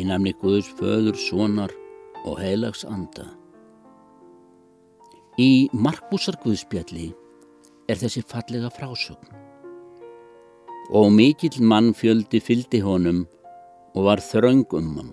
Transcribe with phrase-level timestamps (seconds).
[0.00, 1.72] í namni Guðs föður, sonar
[2.24, 3.26] og heilags anda.
[5.40, 7.10] Í Markbúsar Guðspjalli
[7.90, 9.36] er þessi fallega frásögn
[10.90, 13.22] og mikill mann fjöldi fyldi honum
[13.94, 15.12] og var þröng um hann.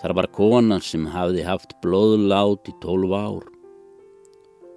[0.00, 3.48] Þar var kona sem hafði haft blóðlát í tólf ár.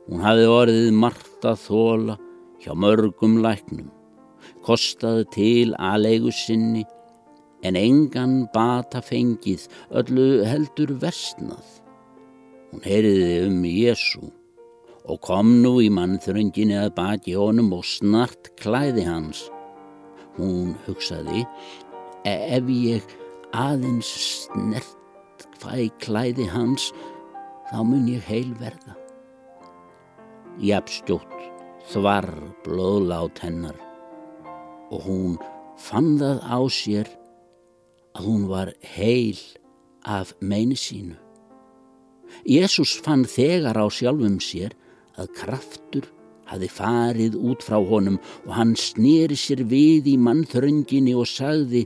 [0.10, 2.18] Hún hafði orðið margt að þóla
[2.64, 3.88] hjá mörgum læknum,
[4.66, 6.84] kostaði til aðleigu sinni
[7.64, 9.68] en engan bata fengið
[10.00, 11.80] öllu heldur versnað.
[12.72, 14.32] Hún heyriði um Jésu
[15.04, 19.46] og kom nú í mannþrönginni að baki honum og snart klæði hans.
[20.38, 21.44] Hún hugsaði,
[22.26, 23.16] e, ef ég
[23.54, 24.10] aðeins
[24.48, 26.90] snert fæ klæði hans,
[27.70, 28.98] þá mun ég heil verða.
[30.62, 31.40] Jafnstjótt
[31.92, 32.30] þvar
[32.64, 33.78] blóðlát hennar
[34.94, 35.38] og hún
[35.82, 37.10] fann það á sér
[38.14, 39.40] að hún var heil
[40.06, 41.18] af meini sínu.
[42.46, 44.74] Jésús fann þegar á sjálfum sér
[45.20, 46.10] að kraftur
[46.50, 51.86] hafi farið út frá honum og hann snýri sér við í mannþrönginni og sagði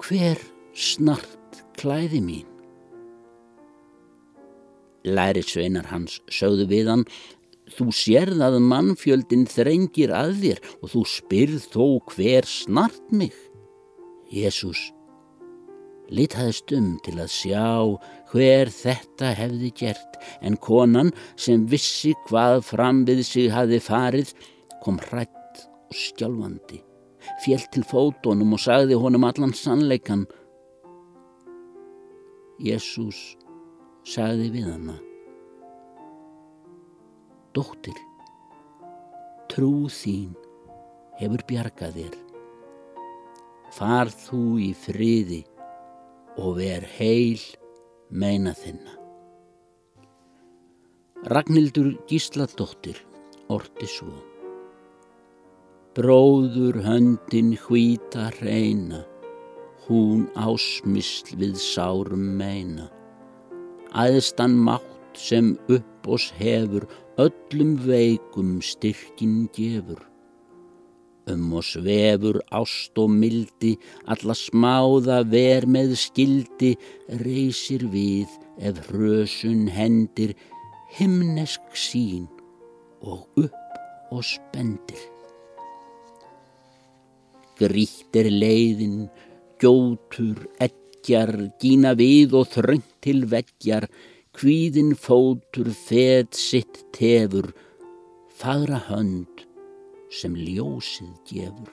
[0.00, 0.40] Hver
[0.72, 2.46] snart klæði mín?
[5.04, 7.04] Læri sveinar hans sögðu við hann
[7.70, 13.36] Þú sérð að mannfjöldin þrengir að þér og þú spyrð þó hver snart mig.
[14.30, 14.78] Jésús
[16.10, 17.66] litaðist um til að sjá
[18.30, 24.30] hver þetta hefði gert en konan sem vissi hvað fram við sig hafi farið
[24.84, 26.78] kom hrætt og skjálfandi
[27.44, 30.26] fél til fótonum og sagði honum allan sannleikan
[32.62, 33.20] Jésús
[34.06, 34.98] sagði við hana
[37.50, 37.98] Dóttir
[39.50, 40.34] trú þín
[41.18, 42.20] hefur bjargað þér
[43.74, 45.44] far þú í friði
[46.40, 47.42] og ver heil
[48.10, 48.96] meina þinna.
[51.30, 52.98] Ragnhildur Gísladóttir
[53.52, 54.14] orti svo.
[55.94, 59.02] Bróður höndin hvíta reyna,
[59.86, 62.86] hún ásmisl við sárum meina.
[63.90, 66.86] Æðstan mátt sem upp oss hefur,
[67.18, 70.06] öllum veikum styrkin gefur
[71.32, 73.76] um og svefur ást og mildi,
[74.10, 76.74] alla smáða ver með skildi,
[77.22, 78.28] reysir við
[78.60, 80.34] ef hrösun hendir,
[80.98, 82.28] himnesk sín
[83.00, 85.02] og upp og spendir.
[87.60, 89.10] Grítt er leiðin,
[89.60, 93.86] gjótur, ekkjar, gína við og þröngt til veggjar,
[94.36, 97.50] kvíðin fótur, fet sitt tefur,
[98.40, 99.44] fagra hönd,
[100.10, 101.70] sem ljósið gefur.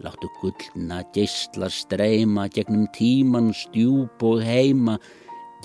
[0.00, 4.96] Láttu gullna geysla streyma gegnum tíman stjúp og heima,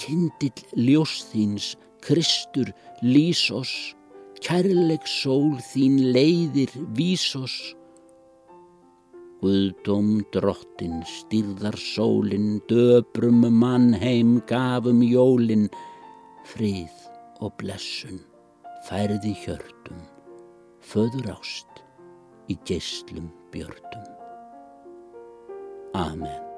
[0.02, 1.76] kindill ljósþíns,
[2.06, 2.70] Kristur,
[3.02, 3.96] lísos,
[4.44, 7.56] kærleik sól þín leiðir, vísos.
[9.42, 15.70] Guðdóm drottin styrðar sólin, döbrum mannheim gafum jólin,
[16.46, 17.06] frið
[17.42, 18.22] og blessun
[18.86, 20.15] færði hjörtum
[20.86, 21.82] föður ást
[22.52, 24.10] í geyslum björnum.
[25.98, 26.55] Amen.